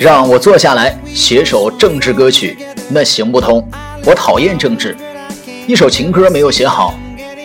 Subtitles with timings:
[0.00, 2.56] 让我坐下来写首政治歌曲，
[2.88, 3.62] 那行不通。
[4.06, 4.96] 我讨厌政治。
[5.66, 6.94] 一首情歌没有写好，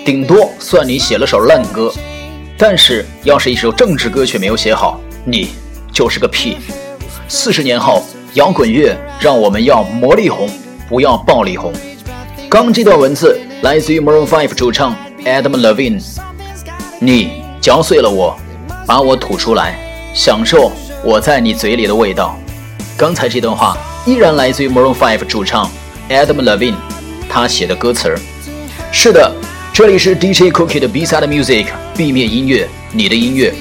[0.06, 1.92] 顶多算你写了首烂歌。
[2.58, 5.50] 但是要是一首政治歌曲没有写好，你
[5.92, 6.56] 就是个屁。
[7.28, 8.02] 四十年后，
[8.36, 10.50] 摇滚乐让我们要魔力红，
[10.88, 11.74] 不要暴力红。
[12.48, 14.96] 刚这段文字来自于 Maroon Five 主唱
[15.26, 16.02] Adam Levine。
[17.00, 18.34] 你嚼碎了我，
[18.88, 19.78] 把我吐出来，
[20.14, 20.72] 享受
[21.04, 22.34] 我在你嘴里的味道。
[22.98, 25.70] 刚才这段话依然来自于 Maroon Five 主唱
[26.10, 26.76] Adam Levine，
[27.30, 28.16] 他写的歌词。
[28.90, 29.30] 是的，
[29.74, 33.54] 这里是 DJ Cookie 的 Beside music，B 面音乐，你的音乐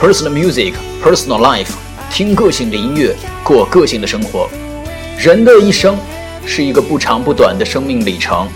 [0.00, 1.68] ，personal music，personal life，
[2.10, 3.14] 听个性的音乐，
[3.44, 4.50] 过个性的生活。
[5.16, 5.96] 人的一生
[6.44, 8.48] 是一个不长不短的生命里程，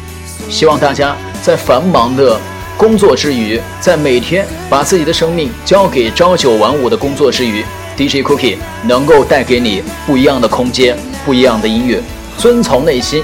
[0.51, 2.41] 希望大家在繁忙的
[2.77, 7.65] 工作之余，在每天把自己的生命交给朝九晚五的工作之余。
[7.97, 8.57] DJ Cookie
[8.87, 12.03] 能够带给你不一样的空间，不一样的音乐，
[12.37, 13.23] 遵从内心，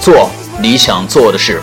[0.00, 0.28] 做
[0.60, 1.60] 你想做的事。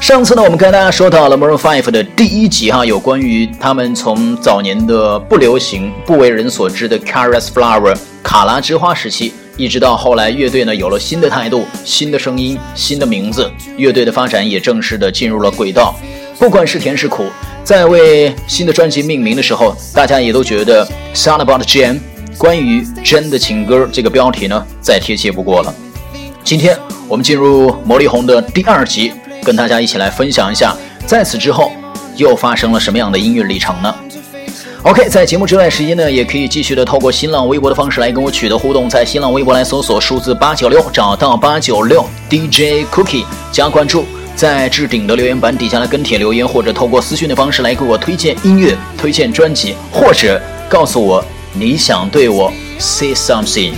[0.00, 15.94] 上次呢，我们跟大家说到了 Maroon Five 的第一集哈，有关于他们从早年的不流行、不为人所知的 Caress Flower 卡拉之花时期，一直到后来乐队呢有了新的态度、新的声音、新的名字，乐队的发展也正式的进入了轨道。
[16.38, 17.26] 不管是甜是苦。
[17.68, 22.00] 在为新的专辑命名的时候，大家也都觉得《s o n About Jane》
[22.38, 25.74] 关于真的情歌这个标题呢，再贴切不过了。
[26.42, 26.74] 今天
[27.06, 29.12] 我们进入魔力红的第二集，
[29.44, 30.74] 跟大家一起来分享一下，
[31.04, 31.70] 在此之后
[32.16, 33.94] 又发生了什么样的音乐历程呢
[34.84, 44.06] ？OK，在节目之外时间呢，也可以继续的透过新浪微博的方式来跟我取得互动，在新浪微博来搜索数字八九六，找到八九六 DJ Cookie 加关注。
[44.38, 51.24] 在置顶的留言板底下来跟帖留言，或者透过私讯的方式来给我推荐音乐、推荐专辑，或者告诉我
[51.54, 53.72] 你想对我 say something。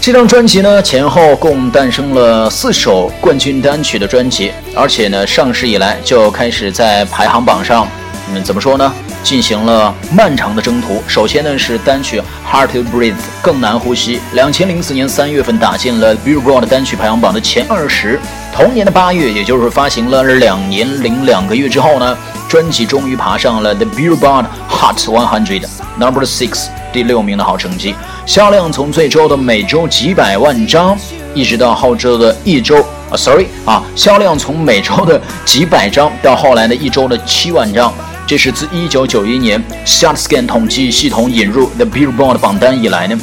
[0.00, 7.86] 这张专辑呢，前后共诞生了四首冠军单曲的专辑，而且呢，上市以来就开始在排行榜上，
[8.34, 8.92] 嗯，怎么说呢？
[9.22, 11.02] 进行了漫长的征途。
[11.06, 18.18] 首先呢是单曲《Hard to Breathe》更难呼吸，两千零四年三月份打进了 Billboard 单曲排行榜的前二十。
[18.54, 22.16] 同年的八月，也就是发行了两年零两个月之后呢，
[22.48, 25.66] 专辑终于爬上了 The Billboard Hot 100
[25.98, 27.94] Number Six 第六名的好成绩，
[28.26, 30.98] 销量从最初的每周几百万张，
[31.32, 32.76] 一直到后周的一周
[33.10, 37.90] 啊，sorry 啊，销量从每周的几百张到后来的一周的七万张。
[38.26, 43.18] 这是自1991年 ShotScan 统计系统引入 The Billboard 榜单以来呢，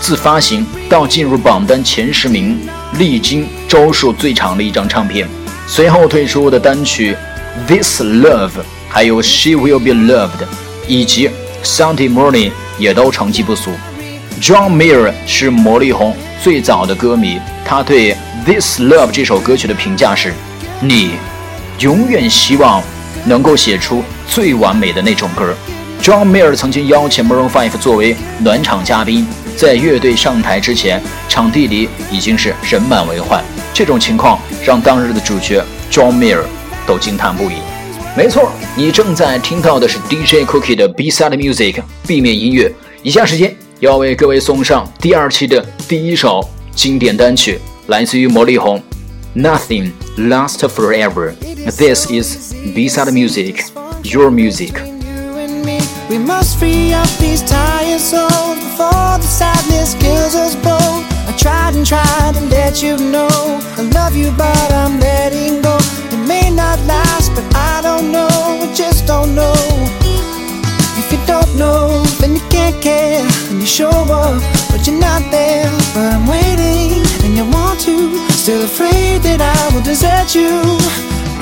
[0.00, 2.58] 自发行到进入榜单前十名，
[2.98, 5.26] 历经周数最长的一张唱片。
[5.66, 7.16] 随后推出的单曲
[7.66, 8.48] 《This Love》，
[8.88, 10.28] 还有《She Will Be Loved》，
[10.86, 11.28] 以及
[11.62, 13.70] 《Sunday Morning》也都成绩不俗。
[14.42, 20.34] John Mayer 是魔力红最早的歌迷，他对《This Love》这首歌曲的评价是：
[20.80, 21.12] 你
[21.78, 22.82] 永远希望。
[23.24, 25.54] 能够写出最完美的那种歌。
[26.02, 29.26] John Mayer 曾经邀请 Maroon Five 作为暖场嘉宾，
[29.56, 33.44] 在乐队上台之前，场地里已经是人满为患。
[33.74, 36.44] 这种情况让当日的主角 John Mayer
[36.86, 37.54] 都惊叹不已。
[38.16, 42.72] 没错，你正在听到的是 DJ Cookie 的 Beside music 背面音乐。
[43.02, 48.82] 以下时间要为各位送上第二期的第一首经典单曲，来自于魔力红。
[49.36, 49.92] Nothing
[50.28, 51.32] lasts forever.
[51.32, 53.62] This is B-side music,
[54.04, 54.74] your music.
[56.08, 61.04] We must free up these tired souls before the sadness kills us both.
[61.28, 63.28] I tried and tried to let you know
[63.78, 65.78] I love you, but I'm letting go.
[66.12, 68.28] It may not last, but I don't know.
[68.74, 69.54] Just don't know.
[71.00, 73.24] If you don't know, then you can't care.
[73.50, 75.70] You show up, but you're not there.
[75.94, 78.29] But I'm waiting, and you want to.
[78.40, 80.64] Still afraid that I will desert you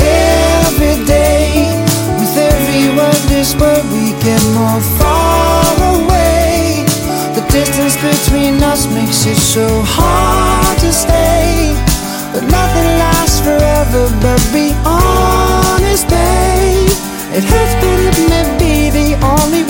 [0.03, 1.71] every day.
[2.19, 5.63] With every word, this word, we get more far
[5.95, 6.83] away.
[7.39, 11.71] The distance between us makes it so hard to stay.
[12.35, 16.91] But nothing lasts forever, but be honest, babe.
[17.31, 19.63] It hurts, but it may be the only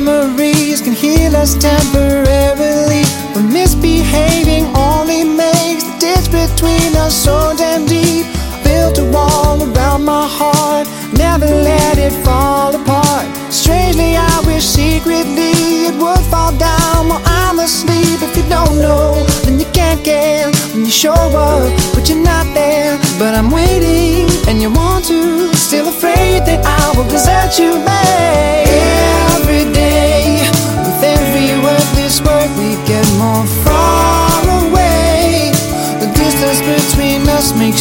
[0.00, 3.04] memories can heal us temporarily.
[3.34, 8.26] When misbehaving only makes the ditch between us so damn deep.
[8.64, 13.26] Built a wall around my heart, never let it fall apart.
[13.52, 18.18] Strangely, I wish secretly it would fall down while I'm asleep.
[18.26, 19.14] If you don't know,
[19.44, 22.98] then you can't care when you show up, but you're not there.
[23.18, 25.54] But I'm waiting, and you want to.
[25.54, 28.63] Still afraid that I'll desert you made.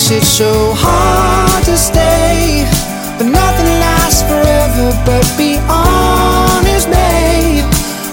[0.04, 2.66] Makes it so hard to stay.
[3.18, 7.64] But nothing lasts forever, but beyond is made.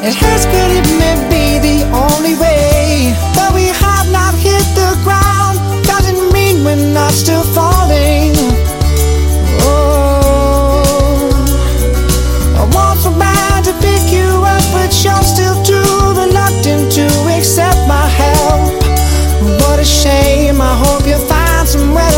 [0.06, 3.12] It hurts, but it may be the only way.
[3.34, 8.34] But we have not hit the ground, doesn't mean we're not still falling.
[9.66, 11.32] Oh,
[12.54, 17.06] I want so bad to pick you up, but you're still too reluctant to
[17.37, 18.78] accept my help.
[19.62, 21.39] What a shame, I hope you find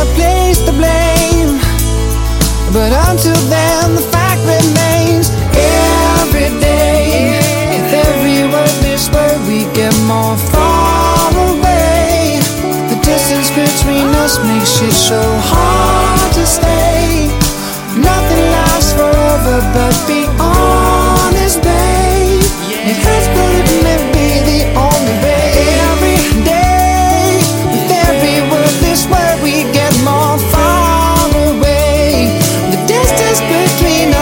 [0.03, 1.63] to place the blame.
[2.75, 7.39] But until then, the fact remains every day.
[7.71, 12.41] With every wordless word, we get more far away.
[12.91, 17.29] The distance between us makes it so hard to stay.
[17.95, 20.27] Nothing lasts forever, but be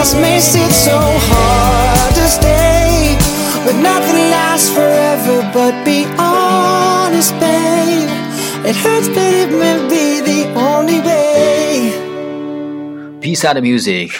[0.00, 3.16] us makes it so hard to stay.
[3.64, 8.08] But nothing lasts forever, but be honest, babe.
[8.64, 11.92] It hurts, but it may be the only way.
[13.20, 14.12] B-side music,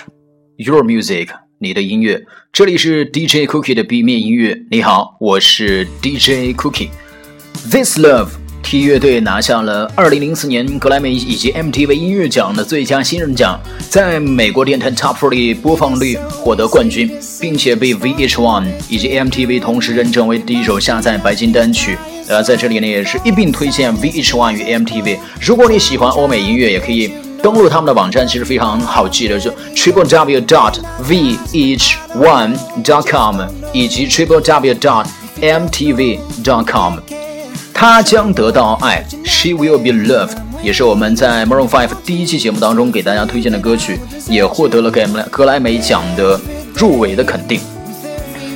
[0.57, 1.29] your music，
[1.59, 2.23] 你的音乐。
[2.53, 4.61] 这里是 DJ Cookie 的 B 面音乐。
[4.71, 8.31] 你好，我是 DJ Cookie。This Love
[8.64, 13.60] T 乐队拿下了2004年格莱美以及 MTV 音乐奖的最佳新人奖，
[13.90, 21.98] 在美国电台 Top 40播放率获得冠军，并且被 VH1 以及 MTV 同时认证为第一首下载白金单曲。
[22.28, 25.18] 呃，在这里呢，也是一并推荐 VH1 与 MTV。
[25.42, 27.12] 如果你喜欢欧美音乐，也可以。
[27.44, 30.76] 登录他们的网站其实非常好记的，就 triple w dot
[31.10, 33.42] v h one dot com
[33.74, 35.08] 以及 triple w dot
[35.42, 37.00] mtv dot com。
[37.82, 44.00] 他将得到爱，She will be loved，也是我们在 Maroon Five 第一期节目当中给大家推荐的歌曲，
[44.30, 46.40] 也获得了格莱格莱美奖的
[46.76, 47.60] 入围的肯定。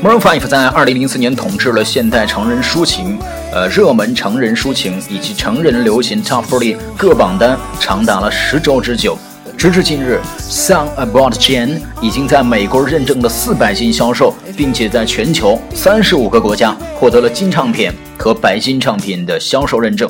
[0.04, 3.18] Maroon Five 在2004年统治了现代成人抒情、
[3.52, 9.18] 呃热门成人抒情以及成人流行 Top 40各榜单长达了十周之久。
[9.58, 10.20] 直至今日，
[10.52, 20.10] 《Song About Jane》已经在美国认证的四百金销售，并且在全球三十五个国家获得了金唱片和白金唱片的销售认证。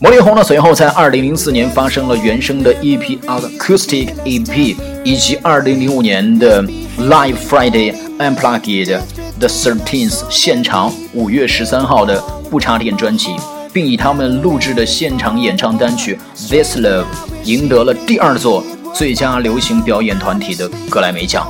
[0.00, 6.62] 魔力红呢，随后在2004年发生了原声的 EP Acoustic EP，以及2005年的
[6.98, 8.98] Live Friday Unplugged
[9.38, 13.34] The Thirteenth 现场五月十三号的不插电专辑，
[13.72, 16.18] 并以他们录制的现场演唱单曲
[16.48, 17.04] 《This Love》
[17.44, 18.64] 赢得了第二座
[18.94, 21.46] 最佳流行表演团体的格莱美奖。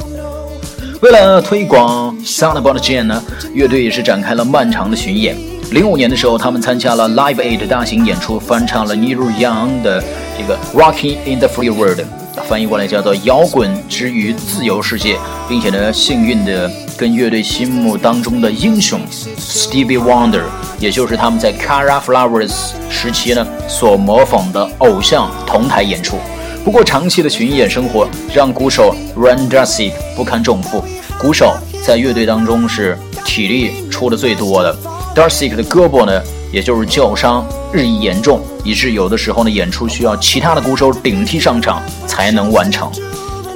[1.02, 5.36] 为了推广《Sound About Jane》呢，乐队也是展开了漫长的巡演。
[5.70, 10.02] 零五年的时候，他们参加了 Live Aid 大型演出，翻唱了 Neil Young 的
[10.38, 12.00] 这个《Rocking in the Free World》，
[12.48, 15.16] 翻译过来叫做《摇滚之于自由世界》，
[15.46, 19.00] 并且呢，幸运的跟乐队心目当中的英雄
[19.38, 20.44] Stevie Wonder，
[20.78, 22.54] 也就是他们在 Cara Flowers
[22.88, 26.18] 时期呢所模仿的偶像同台演出。
[26.64, 30.82] 不过，长期的巡演生活让鼓手 Ron Darcy 不堪重负。
[31.18, 31.54] 鼓手
[31.86, 34.74] 在乐队当中是体力出的最多的。
[35.14, 42.90] Darcy 的胳膊呢，也就是旧伤日益严重，以致有的时候呢，演出需要其他的鼓手顶替上场才能完成。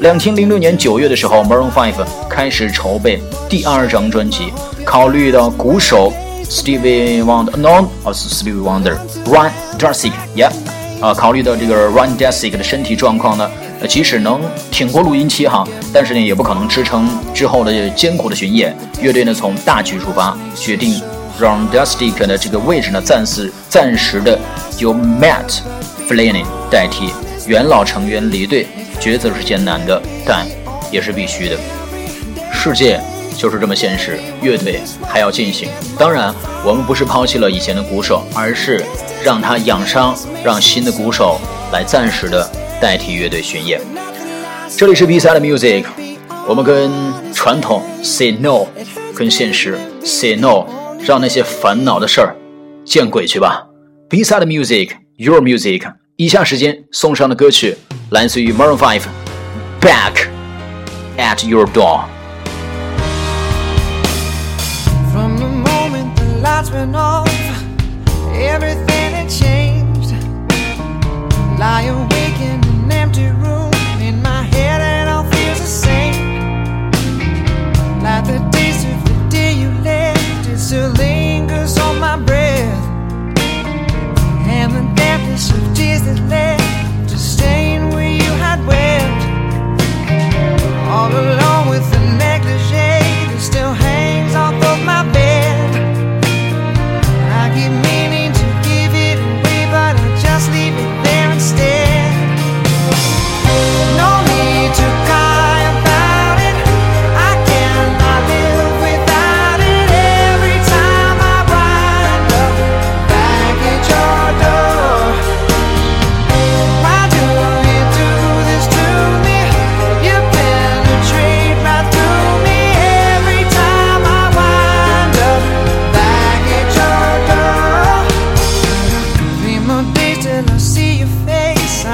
[0.01, 1.95] 两千零六年九月的时候，Maroon Five
[2.29, 4.53] 开始筹备第二张专辑，
[4.85, 6.13] 考虑到鼓手
[6.45, 10.53] Stevie Wonder，no，哦是 Stevie Wonder，Ron Darcy，yeah，
[11.01, 13.51] 啊，考虑到这个 Ron Darcy 的身体状况呢，
[13.81, 14.41] 呃，即使能
[14.71, 18.77] 挺过录音期哈，但是呢，也不可能支撑之后的艰苦的巡演。
[19.01, 21.01] 乐队呢，从大局出发，决定。
[21.41, 24.37] 让 Dusty 的这个位置呢，暂时暂时的
[24.79, 25.61] 由 Matt
[26.09, 27.13] Flynn 代替。
[27.47, 28.67] 元老成员离队，
[29.01, 30.45] 抉择是艰难的，但
[30.91, 31.57] 也是必须的。
[32.53, 33.01] 世界
[33.39, 35.69] 就是这么现实，乐队还要进行。
[35.97, 38.85] 当然，我们不是抛弃了以前的鼓手，而是
[39.23, 40.15] 让他养伤，
[40.45, 41.41] 让新的鼓手
[41.73, 43.81] 来暂时的代替乐队巡演。
[44.77, 45.85] 这里是 B 赛的 Music，
[46.49, 46.91] 我们跟
[47.33, 48.67] 传统 Say No，
[49.15, 50.67] 跟现实 Say No。
[51.01, 52.35] 让那些烦恼的事儿
[52.85, 53.65] 见鬼去吧
[54.11, 55.89] ！B-side music, your music。
[56.17, 57.77] 以下时间送上的歌曲
[58.11, 59.03] 来自于 Maroon Five，
[59.81, 60.27] 《Back
[61.17, 62.01] at Your Door》。
[66.59, 67.29] Lights went off,
[68.35, 70.11] everything had changed.
[71.57, 71.89] Lie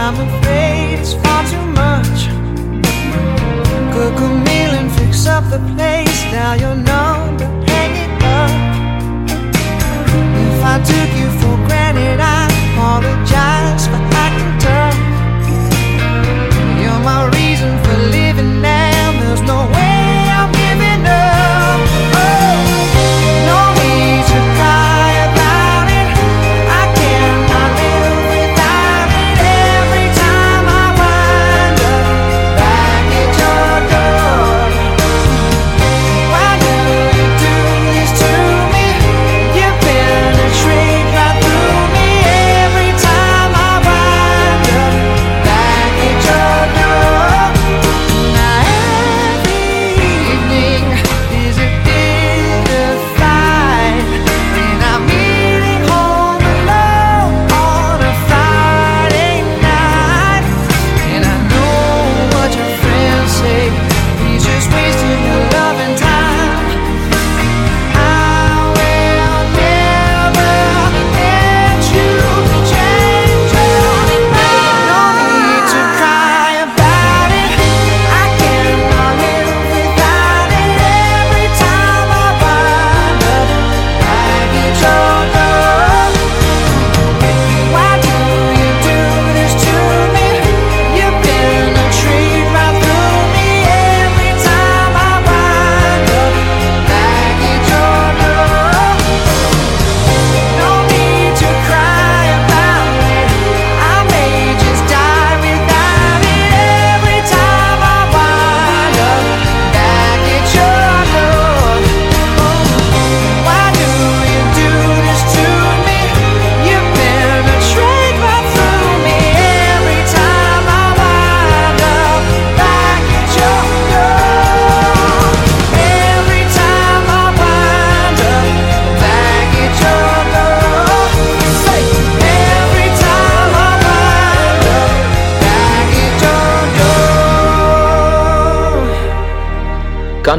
[0.07, 2.29] I'm afraid it's far too much.
[3.95, 6.21] Cook a meal and fix up the place.
[6.31, 8.53] Dial your number, hang it up.
[10.45, 13.54] If I took you for granted, I apologize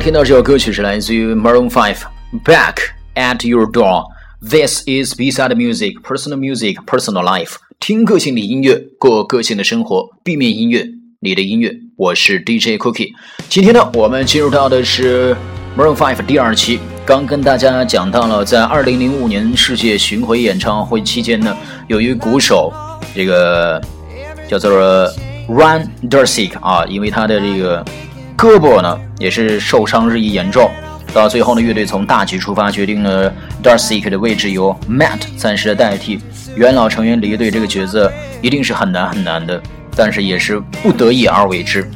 [0.05, 1.97] 听到这首歌曲是来自于 Maroon Five
[2.43, 2.75] Back
[3.15, 4.03] at Your Door。
[4.39, 7.55] This is Beside music, personal music, personal life。
[7.79, 10.85] 听个性的音乐，过个性的生活，避免音乐，
[11.21, 11.73] 你的音乐。
[11.97, 13.13] 我是 DJ Cookie。
[13.49, 15.35] 今天呢，我们进入到的是
[15.75, 16.79] Maroon Five 第二期。
[17.03, 21.57] 刚跟大家讲到了，在2005年世界巡回演唱会期间呢，
[21.87, 22.71] 有一鼓手，
[23.15, 23.81] 这个
[24.47, 24.71] 叫做
[25.49, 27.83] Ryan Dersick 啊，因为他的这个
[28.37, 30.69] 胳膊呢也是受伤日益严重。
[31.13, 33.31] 到最后呢，乐队从大局出发，决定了
[33.63, 36.19] Darcy 的位置由 Matt 暂时的代替。
[36.55, 38.11] 元老成员离队这个角色
[38.41, 39.61] 一定是很难很难的，
[39.95, 41.89] 但是也是不得已而为之。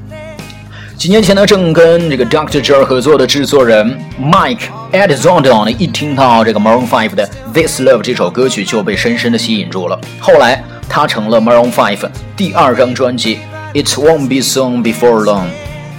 [0.97, 2.61] 几年前呢，正跟这个 Dr.
[2.61, 9.99] Dre 合作的制作人 Mike Edzondon 呢，一听到这个 Maroon 5的《This Love》这首歌曲，就被深深的吸引住了。
[10.19, 13.37] 后来，他成了 Maroon 5第二张专辑
[13.81, 15.45] 《It Won't Be Soon Before Long》，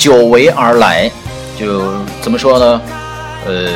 [0.00, 1.11] 久违而来，
[1.59, 1.92] 就
[2.23, 2.80] 怎么说呢？
[3.47, 3.69] 呃，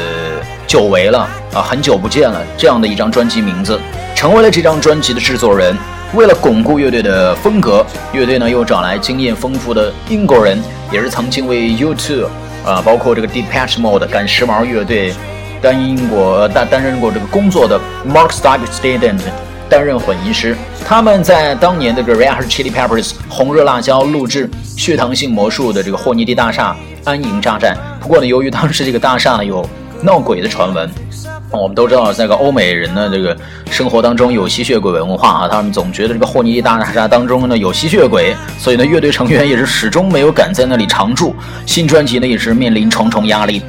[0.66, 3.78] 久违了啊，很久不见了，这样的一张专辑名字，
[4.14, 5.76] 成为了这张专辑的制作人。
[6.14, 10.58] 为了巩固乐队的风格，乐队呢又找来经验丰富的英国人，
[10.90, 12.30] 也是曾经为 You Two
[12.64, 15.12] 啊，包括这个 Depeche Mode 赶时髦乐队
[15.60, 17.78] 担任过担担任过这个工作的
[18.08, 19.20] Mark Stuyvesant
[19.68, 20.56] 担任混音师。
[20.86, 27.74] 他们在当年的这个 Red Hot Chili Peppers 红热辣椒录制《血糖性魔术》的这个霍尼迪大厦安营扎寨。
[28.00, 29.66] 不过呢，由于当时这个大厦呢有
[30.02, 30.88] 闹鬼的传闻。
[31.50, 33.36] 我们都知道，在个欧美人的这个
[33.70, 41.34] 生活当中有吸血鬼文化啊，他们总觉得这个霍尼迪大厦当中呢有吸血鬼，所以呢，乐队成员也是始终没有敢在那里常住。
[41.64, 43.62] 新专辑呢也是面临重重压力。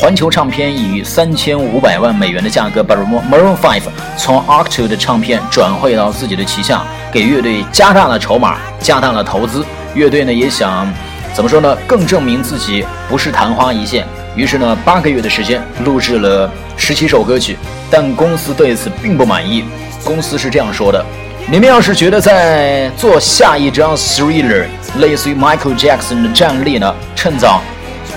[0.00, 3.82] 环球唱片以三千五百万美元的价格把 Maroon Five
[4.16, 9.62] 从 Arctic 的唱片转会到自己的旗下，给乐队加大了筹码，加大了投资。
[9.92, 10.90] 乐队呢也想
[11.34, 11.76] 怎么说呢？
[11.86, 14.06] 更证明自己不是昙花一现。
[14.34, 17.58] 于是呢，八个月的时间录制了十七首歌曲，
[17.90, 19.66] 但公司对此并不满意。
[20.02, 21.04] 公司是这样说的
[21.52, 24.64] ：“你们要是觉得在做下一张 Thriller，
[24.96, 27.60] 类似于 Michael Jackson 的战力呢，趁早。”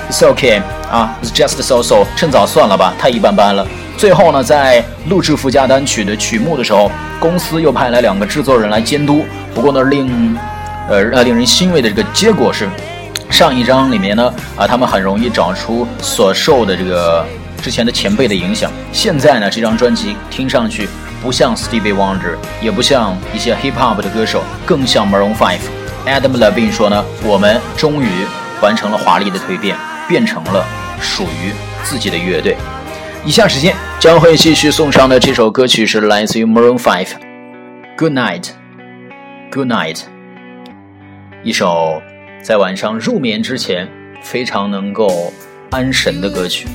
[0.09, 0.61] It's okay
[0.93, 3.65] 啊 just so so，趁早算了吧，太一般般了。
[3.97, 9.25] 最后呢，在录制附加单曲的曲目的时候，公司又派来两个制作人来监督。
[9.55, 10.37] 不过呢，令
[10.87, 12.69] 呃呃令人欣慰的这个结果是，
[13.27, 17.25] 上一张里面呢啊，他们很容易找出所受的这个
[17.59, 18.71] 之前的前辈的影响。
[18.91, 20.87] 现在呢，这张专辑听上去
[21.23, 25.57] 不像 Stevie Wonder，也不像一些 Hip Hop 的歌手，更像 Maroon Five。
[26.05, 28.07] Adam Levine 说呢，我们终于
[28.61, 29.75] 完成了华丽的蜕变。
[30.05, 30.65] 变成了
[31.03, 31.51] 属于
[31.83, 32.55] 自己的乐队。
[33.25, 37.05] 以下时间将会继续送上的这首歌曲是来自于 Maroon Five，
[37.97, 38.43] 《Good Night》
[39.51, 39.99] ，Good Night，
[41.43, 42.01] 一首
[42.41, 43.87] 在晚上入眠之前
[44.21, 45.31] 非常能够
[45.69, 46.67] 安神的歌曲。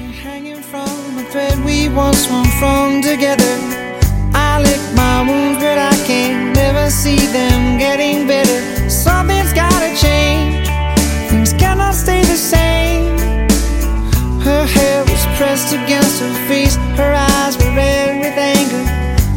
[15.39, 16.75] Pressed against her face.
[16.99, 18.85] Her eyes were red with anger,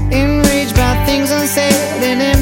[0.10, 1.72] enraged by things unsaid
[2.04, 2.41] and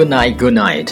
[0.00, 0.88] Good night, Good night，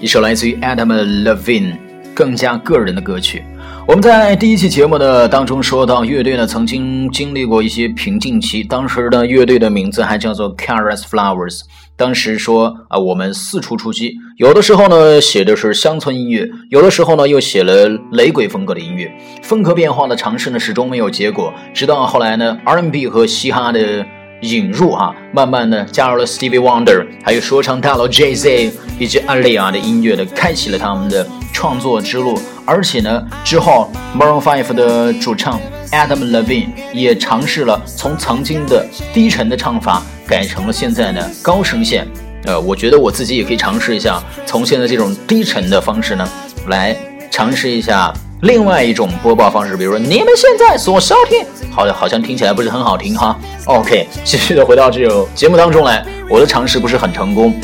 [0.00, 0.86] 一首来自于 Adam
[1.24, 1.76] Levine
[2.14, 3.44] 更加个人的歌曲。
[3.86, 11.60] 我们在第一期节目的当中说到，乐队呢曾经经历过一些瓶颈期，当时的乐队的名字还叫做 Careless Flowers。
[11.96, 21.52] 当时说啊，我们四处出击，有的时候呢写的是乡村音乐，有的时候呢又写了雷鬼风格的音乐，风格变化的尝试呢始终没有结果。
[21.74, 24.06] 直到后来呢，R&B 和嘻哈的
[24.40, 32.40] 引入哈，慢慢的加入了 Stevie Wonder，还有说唱大佬 Jay Z 以及 Alia 的音乐的，开启了他们的创作之路。
[32.64, 42.06] 而且呢，之后 Maroon Five 的主唱 Adam Levine 也尝试了从曾经的低沉的唱法改成了现在的高声线。
[42.44, 46.26] 呃，我觉得我自己也可以尝试一下，从现在这种低沉的方式呢，
[46.68, 46.96] 来
[47.30, 53.38] 尝试一下另外一种播报方式，比如说你们现在所收听，好像好像听起来不是很好听哈。
[53.66, 57.54] OK，继续的回到这个节目当中来，我的尝试不是很成功。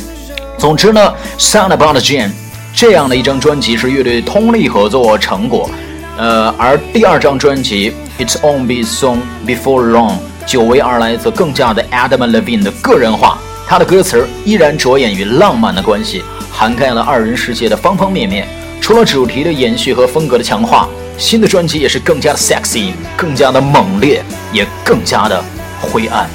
[0.59, 2.31] 总之呢，Sound About Jane。
[2.75, 5.71] 这样的一张专辑是乐队通力合作成果，
[6.19, 7.91] 呃，而第二张专辑
[8.23, 10.13] 《It's On Be Soon Before Long》
[10.45, 18.47] 久违而来则更加的 Adam Levine 的个人化，他的歌词依然着眼于浪漫的关系，涵盖了二人世界的方方面面。
[18.87, 24.23] 除了主题的延续和风格的强化，新的专辑也是更加的 sexy，更加的猛烈，
[24.53, 25.45] 也更加的
[25.81, 26.31] 灰暗。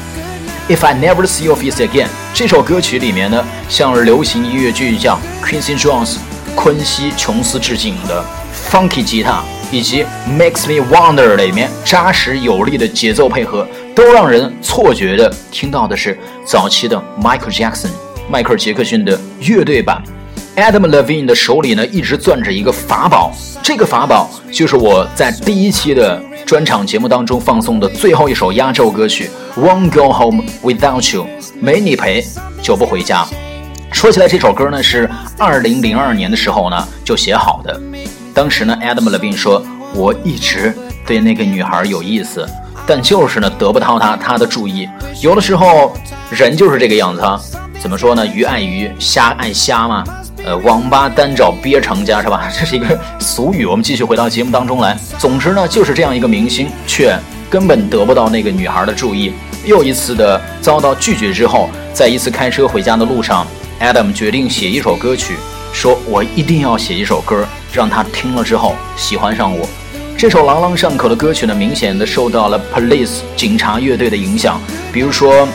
[0.68, 6.18] If I Never See Your Face Again 这首歌曲里面呢，向流行音乐巨匠 Quincy Jones。
[6.54, 8.22] 昆西·琼斯致敬的
[8.70, 17.92] funky 吉他，以及 Makes Me Wonder 里面扎实有力的节奏配合，都让人错觉的听到的是早期的 Michael Jackson
[18.30, 20.04] 迈克尔·杰克逊的乐队版。
[20.58, 23.32] Adam Levine 的手里呢一直攥着一个法宝，
[23.64, 31.24] 这个法宝就是我在第一期的专场节目当中放送的最后一首压轴歌曲《Won't Go Home Without You》，
[31.62, 32.26] 没你陪
[32.62, 33.26] 就不回家。
[33.94, 37.80] 说起来，这首歌呢是二零零二年的时候呢就写好的。
[38.34, 40.74] 当时呢，Adam Levine 说：“我一直
[41.06, 42.46] 对那个女孩有意思，
[42.86, 44.88] 但就是呢得不到她她的注意。
[45.22, 45.96] 有的时候
[46.30, 47.40] 人就是这个样子啊，
[47.80, 48.28] 怎么说呢？
[48.28, 50.04] 鱼爱鱼，虾爱虾嘛。
[50.44, 52.50] 呃，王八单找鳖成家是吧？
[52.58, 53.66] 这是一个俗语。
[53.66, 54.98] 我们继续回到节目当中来。
[55.20, 57.16] 总之呢，就是这样一个明星，却
[57.50, 59.34] 根本得不到那个女孩的注意。
[59.66, 63.46] 又一次的遭到拒绝之后，在一次开车回家的路上。
[63.80, 65.36] Adam 决定写一首歌曲，
[65.74, 69.68] 说我一定要写一首歌，让他听了之后喜欢上我。
[70.18, 74.62] 这首朗朗上口的歌曲呢，明显的受到了 Police 警察乐队的影响，
[74.94, 75.48] 比如说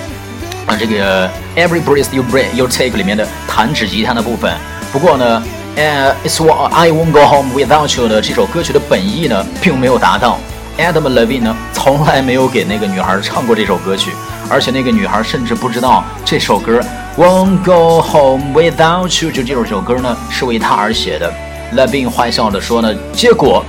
[0.66, 4.52] 啊，这个 Every Breath You Breathe You Take 里面的弹指吉他的部分。
[4.92, 5.42] 不过呢，
[5.76, 10.38] 呃，It's What I Won't Go Home Without You 的这首歌曲的本意呢，并没有达到。
[10.78, 14.12] Adam Levine 呢，从来没有给那个女孩唱过这首歌曲，
[14.50, 16.80] 而且那个女孩甚至不知道这首歌。
[17.16, 21.32] Won't go home without you，就这首歌呢，是为他而写的。
[21.74, 23.64] Levine 坏笑的说呢，结果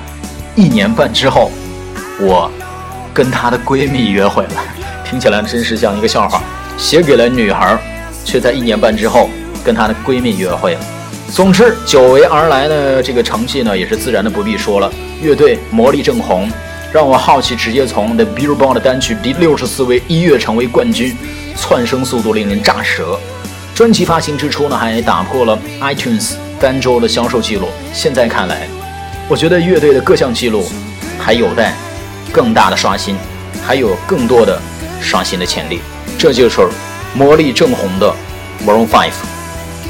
[0.55, 1.49] 一年半之后，
[2.19, 2.51] 我
[3.13, 4.51] 跟她的闺蜜约会了。
[5.09, 6.41] 听起来真是像一个笑话。
[6.77, 7.77] 写给了女孩，
[8.25, 9.29] 却在一年半之后
[9.63, 10.79] 跟她的闺蜜约会了。
[11.31, 14.91] 总之，久违而来的这个成绩呢，也是自然的不必说了。
[15.21, 16.49] 乐队魔力正红，
[16.91, 21.15] 让我好奇，直接从 The Billboard 的单曲第六十四位一跃成为冠军，
[21.55, 23.19] 窜升速度令人炸舌。
[23.75, 27.67] 专辑发行之初呢，还打破了 iTunes 单周的销售记录。
[27.93, 28.67] 现在看来，
[29.27, 30.67] 我觉得乐队的各项记录
[31.19, 31.75] 还有待
[32.31, 33.15] 更大的刷新，
[33.63, 34.59] 还有更多的
[35.01, 35.81] 刷新的潜力。
[36.17, 36.67] 这就是
[37.13, 38.11] 魔力正红的
[38.65, 39.11] Maroon Five。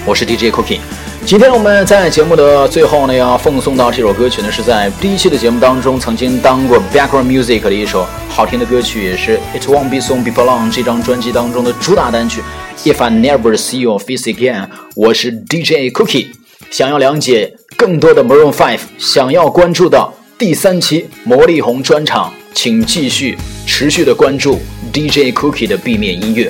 [0.06, 0.80] 我是 DJ Cookie。
[1.28, 12.42] 今天我们在节目的最后呢，要奉送到这首歌曲呢，是在第一期的节目当中曾经当过 background music 的一首好听的歌曲，也是 It Won't Be Song Before Long 这张专辑当中的主打单曲。
[12.86, 16.28] If I never see your face again，我是 DJ Cookie。
[16.72, 24.62] 想要了解更多的 Maroon Five，想要关注到第三期魔力红专场，请继续持续的关注
[24.94, 26.50] DJ Cookie 的 B 面音乐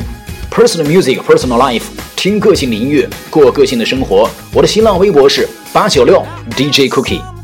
[0.52, 1.86] ，Personal Music，Personal Life，
[2.18, 4.28] 听个性的音乐，过个性的生活。
[4.52, 7.37] 我的新浪微博是八九六 DJ Cookie。